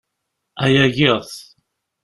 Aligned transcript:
Aya 0.63 0.85
giɣ-t. 0.95 1.33